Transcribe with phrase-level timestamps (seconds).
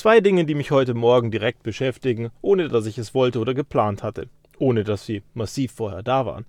[0.00, 4.02] Zwei Dinge, die mich heute Morgen direkt beschäftigen, ohne dass ich es wollte oder geplant
[4.02, 6.46] hatte, ohne dass sie massiv vorher da waren.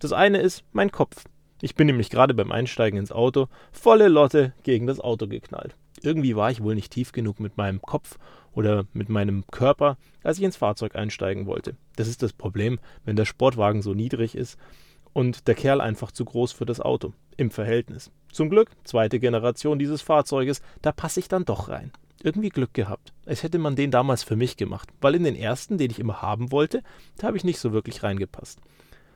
[0.00, 1.22] Das eine ist mein Kopf.
[1.62, 5.76] Ich bin nämlich gerade beim Einsteigen ins Auto volle Lotte gegen das Auto geknallt.
[6.02, 8.18] Irgendwie war ich wohl nicht tief genug mit meinem Kopf
[8.52, 11.76] oder mit meinem Körper, als ich ins Fahrzeug einsteigen wollte.
[11.94, 14.58] Das ist das Problem, wenn der Sportwagen so niedrig ist
[15.12, 18.10] und der Kerl einfach zu groß für das Auto im Verhältnis.
[18.32, 21.92] Zum Glück, zweite Generation dieses Fahrzeuges, da passe ich dann doch rein.
[22.22, 23.12] Irgendwie Glück gehabt.
[23.26, 26.20] Als hätte man den damals für mich gemacht, weil in den ersten, den ich immer
[26.20, 26.82] haben wollte,
[27.16, 28.60] da habe ich nicht so wirklich reingepasst.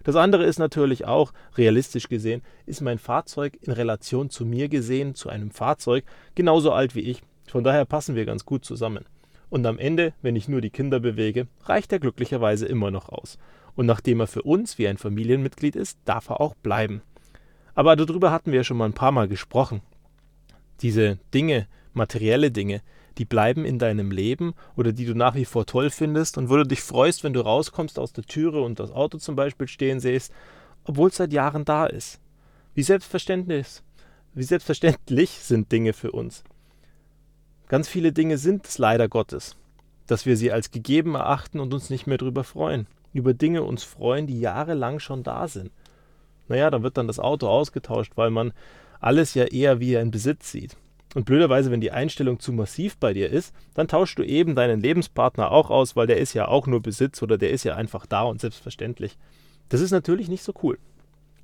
[0.05, 5.15] Das andere ist natürlich auch, realistisch gesehen, ist mein Fahrzeug in Relation zu mir gesehen,
[5.15, 7.23] zu einem Fahrzeug, genauso alt wie ich.
[7.49, 9.05] Von daher passen wir ganz gut zusammen.
[9.51, 13.39] Und am Ende, wenn ich nur die Kinder bewege, reicht er glücklicherweise immer noch aus.
[13.75, 17.03] Und nachdem er für uns wie ein Familienmitglied ist, darf er auch bleiben.
[17.75, 19.83] Aber darüber hatten wir ja schon mal ein paar Mal gesprochen.
[20.81, 22.83] Diese Dinge, materielle Dinge,
[23.19, 26.57] die bleiben in deinem Leben oder die du nach wie vor toll findest und wo
[26.57, 30.01] du dich freust, wenn du rauskommst aus der Türe und das Auto zum Beispiel stehen
[30.01, 30.33] siehst,
[30.85, 32.21] obwohl es seit Jahren da ist.
[32.75, 33.67] Wie selbstverständlich,
[34.35, 36.43] wie selbstverständlich sind Dinge für uns.
[37.69, 39.57] Ganz viele Dinge sind es leider Gottes,
[40.07, 42.87] dass wir sie als gegeben erachten und uns nicht mehr darüber freuen.
[43.13, 45.71] Über Dinge uns freuen, die jahrelang schon da sind.
[46.49, 48.53] Naja, da wird dann das Auto ausgetauscht, weil man
[49.01, 50.77] alles ja eher wie ein Besitz sieht.
[51.15, 54.81] Und blöderweise, wenn die Einstellung zu massiv bei dir ist, dann tauschst du eben deinen
[54.81, 58.07] Lebenspartner auch aus, weil der ist ja auch nur Besitz oder der ist ja einfach
[58.07, 59.19] da und selbstverständlich.
[59.69, 60.79] Das ist natürlich nicht so cool.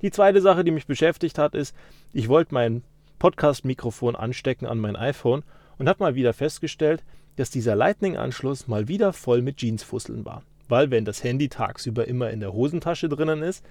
[0.01, 1.75] Die zweite Sache, die mich beschäftigt hat, ist,
[2.13, 2.83] ich wollte mein
[3.19, 5.43] Podcast-Mikrofon anstecken an mein iPhone
[5.77, 7.03] und habe mal wieder festgestellt,
[7.37, 10.43] dass dieser Lightning-Anschluss mal wieder voll mit Jeansfusseln war.
[10.69, 13.65] Weil wenn das Handy tagsüber immer in der Hosentasche drinnen ist,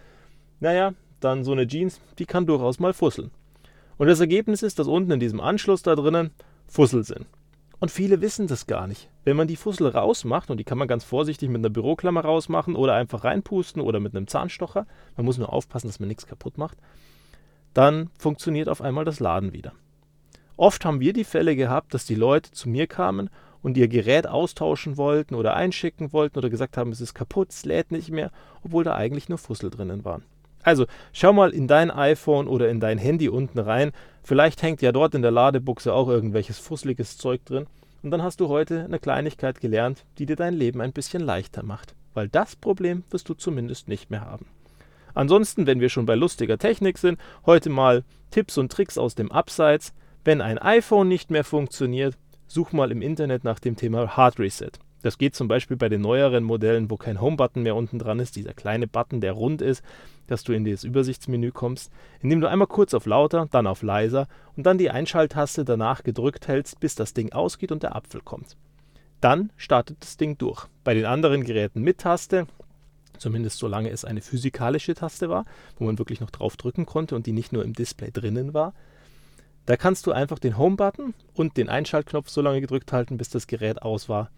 [0.59, 3.31] naja, dann so eine Jeans, die kann durchaus mal fusseln.
[3.97, 6.31] Und das Ergebnis ist, dass unten in diesem Anschluss da drinnen
[6.67, 7.25] Fussel sind.
[7.79, 9.09] Und viele wissen das gar nicht.
[9.23, 12.75] Wenn man die Fussel rausmacht, und die kann man ganz vorsichtig mit einer Büroklammer rausmachen
[12.75, 16.57] oder einfach reinpusten oder mit einem Zahnstocher, man muss nur aufpassen, dass man nichts kaputt
[16.57, 16.77] macht,
[17.73, 19.73] dann funktioniert auf einmal das Laden wieder.
[20.55, 23.29] Oft haben wir die Fälle gehabt, dass die Leute zu mir kamen
[23.61, 27.63] und ihr Gerät austauschen wollten oder einschicken wollten oder gesagt haben, es ist kaputt, es
[27.65, 28.31] lädt nicht mehr,
[28.63, 30.23] obwohl da eigentlich nur Fussel drinnen waren.
[30.67, 33.93] Also schau mal in dein iPhone oder in dein Handy unten rein.
[34.21, 37.67] Vielleicht hängt ja dort in der Ladebuchse auch irgendwelches fusseliges Zeug drin.
[38.03, 41.63] Und dann hast du heute eine Kleinigkeit gelernt, die dir dein Leben ein bisschen leichter
[41.63, 41.95] macht.
[42.13, 44.45] Weil das Problem wirst du zumindest nicht mehr haben.
[45.13, 49.31] Ansonsten, wenn wir schon bei lustiger Technik sind, heute mal Tipps und Tricks aus dem
[49.31, 49.93] Abseits.
[50.25, 54.71] Wenn ein iPhone nicht mehr funktioniert, such mal im Internet nach dem Thema Hard Reset.
[55.03, 58.35] Das geht zum Beispiel bei den neueren Modellen, wo kein Home-Button mehr unten dran ist,
[58.35, 59.83] dieser kleine Button, der rund ist,
[60.25, 61.91] dass du in das Übersichtsmenü kommst,
[62.21, 66.47] indem du einmal kurz auf lauter, dann auf leiser und dann die Einschalttaste danach gedrückt
[66.47, 68.57] hältst, bis das Ding ausgeht und der Apfel kommt.
[69.21, 70.67] Dann startet das Ding durch.
[70.83, 72.47] Bei den anderen Geräten mit Taste,
[73.17, 75.45] zumindest solange es eine physikalische Taste war,
[75.77, 78.73] wo man wirklich noch drauf drücken konnte und die nicht nur im Display drinnen war,
[79.65, 83.47] da kannst du einfach den Home-Button und den Einschaltknopf so lange gedrückt halten, bis das
[83.47, 84.29] Gerät aus war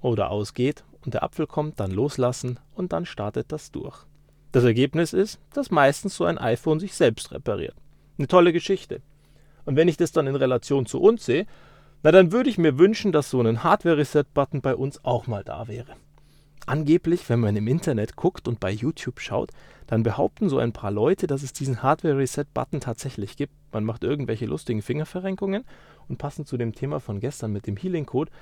[0.00, 4.06] oder ausgeht und der Apfel kommt, dann loslassen und dann startet das durch.
[4.52, 7.74] Das Ergebnis ist, dass meistens so ein iPhone sich selbst repariert.
[8.18, 9.02] Eine tolle Geschichte.
[9.64, 11.46] Und wenn ich das dann in Relation zu uns sehe,
[12.02, 15.68] na dann würde ich mir wünschen, dass so ein Hardware-Reset-Button bei uns auch mal da
[15.68, 15.92] wäre.
[16.64, 19.50] Angeblich, wenn man im Internet guckt und bei YouTube schaut,
[19.86, 23.52] dann behaupten so ein paar Leute, dass es diesen Hardware-Reset-Button tatsächlich gibt.
[23.72, 25.64] Man macht irgendwelche lustigen Fingerverrenkungen
[26.08, 28.32] und passend zu dem Thema von gestern mit dem Healing-Code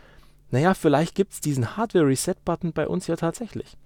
[0.54, 3.76] naja, vielleicht gibt es diesen Hardware-Reset-Button bei uns ja tatsächlich.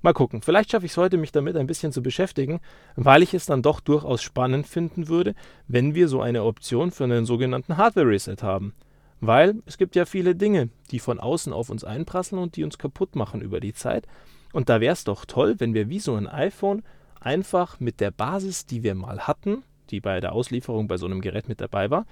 [0.00, 2.60] Mal gucken, vielleicht schaffe ich es heute, mich damit ein bisschen zu beschäftigen,
[2.94, 5.34] weil ich es dann doch durchaus spannend finden würde,
[5.68, 8.72] wenn wir so eine Option für einen sogenannten Hardware-Reset haben.
[9.20, 12.78] Weil es gibt ja viele Dinge, die von außen auf uns einprasseln und die uns
[12.78, 14.06] kaputt machen über die Zeit.
[14.54, 16.82] Und da wäre es doch toll, wenn wir wie so ein iPhone
[17.20, 21.20] einfach mit der Basis, die wir mal hatten, die bei der Auslieferung bei so einem
[21.20, 22.06] Gerät mit dabei war,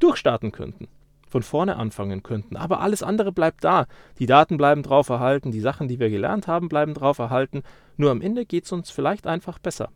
[0.00, 0.86] durchstarten könnten
[1.28, 2.56] von vorne anfangen könnten.
[2.56, 3.86] Aber alles andere bleibt da.
[4.18, 7.62] Die Daten bleiben drauf erhalten, die Sachen, die wir gelernt haben, bleiben drauf erhalten.
[7.96, 9.90] Nur am Ende geht es uns vielleicht einfach besser.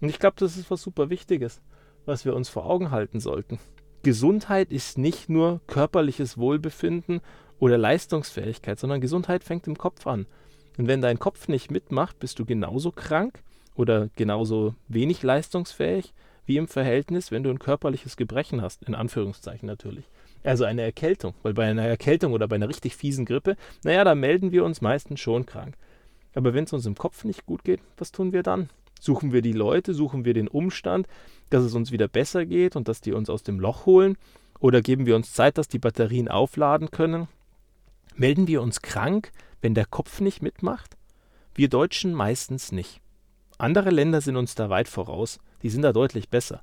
[0.00, 1.60] Und ich glaube, das ist was super Wichtiges,
[2.04, 3.58] was wir uns vor Augen halten sollten.
[4.02, 7.20] Gesundheit ist nicht nur körperliches Wohlbefinden
[7.58, 10.26] oder Leistungsfähigkeit, sondern Gesundheit fängt im Kopf an.
[10.76, 13.42] Und wenn dein Kopf nicht mitmacht, bist du genauso krank
[13.74, 16.12] oder genauso wenig leistungsfähig
[16.46, 20.04] wie im Verhältnis, wenn du ein körperliches Gebrechen hast, in Anführungszeichen natürlich.
[20.44, 24.14] Also eine Erkältung, weil bei einer Erkältung oder bei einer richtig fiesen Grippe, naja, da
[24.14, 25.74] melden wir uns meistens schon krank.
[26.34, 28.68] Aber wenn es uns im Kopf nicht gut geht, was tun wir dann?
[29.00, 31.08] Suchen wir die Leute, suchen wir den Umstand,
[31.50, 34.16] dass es uns wieder besser geht und dass die uns aus dem Loch holen?
[34.60, 37.26] Oder geben wir uns Zeit, dass die Batterien aufladen können?
[38.14, 39.32] Melden wir uns krank,
[39.62, 40.96] wenn der Kopf nicht mitmacht?
[41.54, 43.00] Wir Deutschen meistens nicht.
[43.56, 46.62] Andere Länder sind uns da weit voraus, die sind da deutlich besser.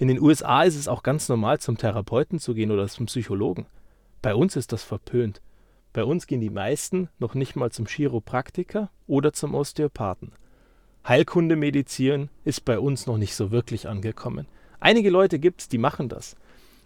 [0.00, 3.66] In den USA ist es auch ganz normal, zum Therapeuten zu gehen oder zum Psychologen.
[4.22, 5.42] Bei uns ist das verpönt.
[5.92, 10.32] Bei uns gehen die meisten noch nicht mal zum Chiropraktiker oder zum Osteopathen.
[11.06, 14.46] Heilkundemedizin ist bei uns noch nicht so wirklich angekommen.
[14.78, 16.34] Einige Leute gibt es, die machen das.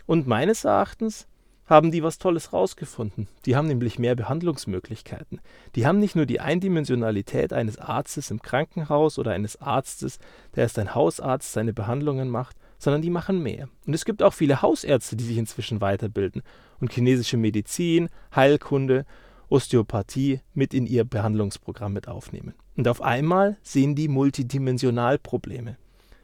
[0.06, 1.28] Und meines Erachtens
[1.66, 3.28] haben die was Tolles rausgefunden.
[3.46, 5.40] Die haben nämlich mehr Behandlungsmöglichkeiten.
[5.76, 10.18] Die haben nicht nur die Eindimensionalität eines Arztes im Krankenhaus oder eines Arztes,
[10.56, 13.68] der erst ein Hausarzt seine Behandlungen macht, sondern die machen mehr.
[13.86, 16.42] Und es gibt auch viele Hausärzte, die sich inzwischen weiterbilden
[16.80, 19.06] und chinesische Medizin, Heilkunde,
[19.48, 22.54] Osteopathie mit in ihr Behandlungsprogramm mit aufnehmen.
[22.76, 25.76] Und auf einmal sehen die multidimensional Probleme.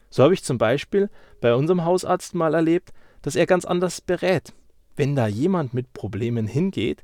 [0.09, 1.09] So habe ich zum Beispiel
[1.39, 4.53] bei unserem Hausarzt mal erlebt, dass er ganz anders berät.
[4.95, 7.03] Wenn da jemand mit Problemen hingeht,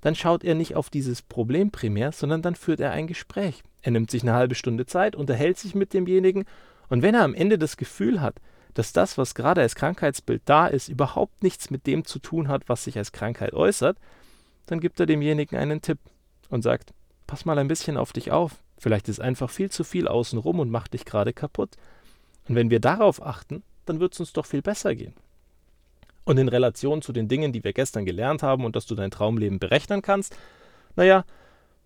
[0.00, 3.62] dann schaut er nicht auf dieses Problem primär, sondern dann führt er ein Gespräch.
[3.80, 6.44] Er nimmt sich eine halbe Stunde Zeit, unterhält sich mit demjenigen
[6.88, 8.40] und wenn er am Ende das Gefühl hat,
[8.78, 12.68] dass das, was gerade als Krankheitsbild da ist, überhaupt nichts mit dem zu tun hat,
[12.68, 13.98] was sich als Krankheit äußert,
[14.66, 15.98] dann gibt er demjenigen einen Tipp
[16.48, 16.94] und sagt,
[17.26, 20.70] pass mal ein bisschen auf dich auf, vielleicht ist einfach viel zu viel außenrum und
[20.70, 21.70] macht dich gerade kaputt.
[22.48, 25.14] Und wenn wir darauf achten, dann wird es uns doch viel besser gehen.
[26.22, 29.10] Und in Relation zu den Dingen, die wir gestern gelernt haben und dass du dein
[29.10, 30.36] Traumleben berechnen kannst,
[30.94, 31.24] naja,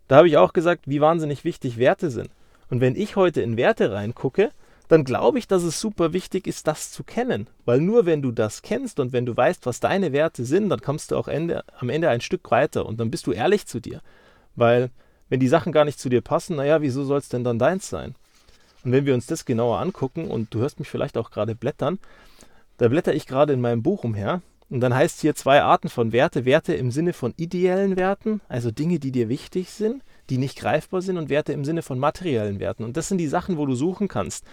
[0.09, 2.29] da habe ich auch gesagt, wie wahnsinnig wichtig Werte sind.
[2.69, 4.51] Und wenn ich heute in Werte reingucke,
[4.93, 7.49] dann glaube ich, dass es super wichtig ist, das zu kennen.
[7.65, 10.83] Weil nur wenn du das kennst und wenn du weißt, was deine Werte sind, dann
[10.83, 13.81] kommst du auch Ende, am Ende ein Stück weiter und dann bist du ehrlich zu
[13.81, 14.03] dir.
[14.55, 14.91] Weil
[15.31, 17.89] wenn die Sachen gar nicht zu dir passen, naja, wieso soll es denn dann deins
[17.89, 18.15] sein?
[18.85, 21.99] Und wenn wir uns das genauer angucken, und du hörst mich vielleicht auch gerade blättern,
[22.77, 26.13] da blätter ich gerade in meinem Buch umher und dann heißt hier zwei Arten von
[26.13, 26.45] Werte.
[26.45, 31.01] Werte im Sinne von ideellen Werten, also Dinge, die dir wichtig sind, die nicht greifbar
[31.01, 32.85] sind und Werte im Sinne von materiellen Werten.
[32.85, 34.45] Und das sind die Sachen, wo du suchen kannst.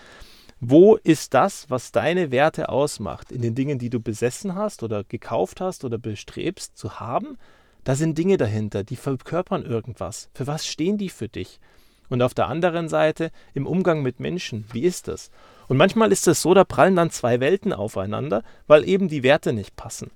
[0.61, 3.31] Wo ist das, was deine Werte ausmacht?
[3.31, 7.37] In den Dingen, die du besessen hast oder gekauft hast oder bestrebst zu haben?
[7.85, 10.29] Da sind Dinge dahinter, die verkörpern irgendwas.
[10.33, 11.61] Für was stehen die für dich?
[12.09, 15.31] Und auf der anderen Seite im Umgang mit Menschen, wie ist das?
[15.69, 19.53] Und manchmal ist es so, da prallen dann zwei Welten aufeinander, weil eben die Werte
[19.53, 20.11] nicht passen.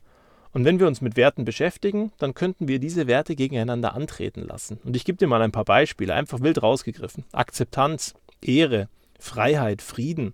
[0.52, 4.78] Und wenn wir uns mit Werten beschäftigen, dann könnten wir diese Werte gegeneinander antreten lassen.
[4.84, 7.24] Und ich gebe dir mal ein paar Beispiele, einfach wild rausgegriffen.
[7.32, 8.90] Akzeptanz, Ehre,
[9.24, 10.34] Freiheit, Frieden.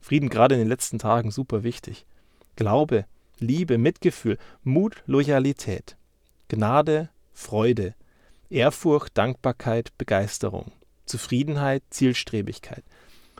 [0.00, 2.06] Frieden gerade in den letzten Tagen super wichtig.
[2.54, 3.04] Glaube,
[3.40, 5.96] Liebe, Mitgefühl, Mut, Loyalität.
[6.46, 7.96] Gnade, Freude.
[8.48, 10.70] Ehrfurcht, Dankbarkeit, Begeisterung.
[11.04, 12.84] Zufriedenheit, Zielstrebigkeit.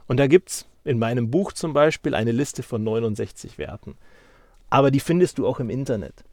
[0.09, 3.97] Und da gibt es in meinem Buch zum Beispiel eine Liste von 69 Werten.
[4.69, 6.25] Aber die findest du auch im Internet.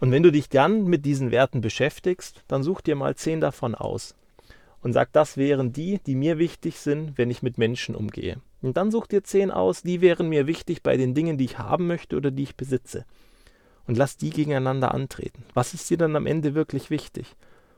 [0.00, 3.74] Und wenn du dich dann mit diesen Werten beschäftigst, dann such dir mal zehn davon
[3.74, 4.14] aus.
[4.84, 8.36] Und sag, das wären die, die mir wichtig sind, wenn ich mit Menschen umgehe.
[8.60, 11.58] Und dann such dir zehn aus, die wären mir wichtig bei den Dingen, die ich
[11.58, 13.06] haben möchte oder die ich besitze.
[13.86, 15.42] Und lass die gegeneinander antreten.
[15.54, 17.34] Was ist dir dann am Ende wirklich wichtig?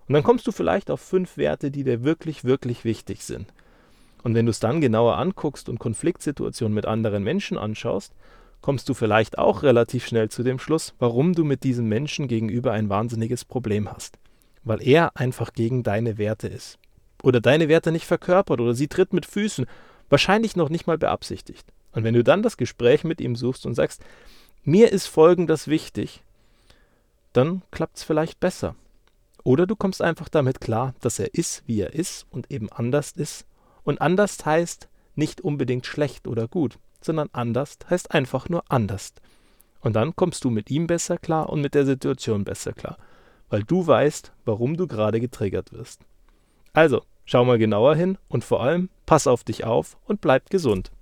[0.08, 3.54] Und dann kommst du vielleicht auf fünf Werte, die dir wirklich, wirklich wichtig sind.
[4.24, 8.16] Und wenn du es dann genauer anguckst und Konfliktsituationen mit anderen Menschen anschaust,
[8.62, 12.72] kommst du vielleicht auch relativ schnell zu dem Schluss, warum du mit diesem Menschen gegenüber
[12.72, 14.18] ein wahnsinniges Problem hast.
[14.64, 16.80] Weil er einfach gegen deine Werte ist.
[17.22, 19.66] Oder deine Werte nicht verkörpert oder sie tritt mit Füßen,
[20.08, 21.72] wahrscheinlich noch nicht mal beabsichtigt.
[21.92, 24.02] Und wenn du dann das Gespräch mit ihm suchst und sagst,
[24.64, 26.22] mir ist Folgendes wichtig,
[27.32, 28.74] dann klappt es vielleicht besser.
[29.44, 33.12] Oder du kommst einfach damit klar, dass er ist, wie er ist und eben anders
[33.12, 33.46] ist.
[33.84, 39.14] Und anders heißt nicht unbedingt schlecht oder gut, sondern anders heißt einfach nur anders.
[39.80, 42.98] Und dann kommst du mit ihm besser klar und mit der Situation besser klar,
[43.48, 46.00] weil du weißt, warum du gerade getriggert wirst.
[46.76, 50.92] Also, schau mal genauer hin und vor allem pass auf dich auf und bleib gesund.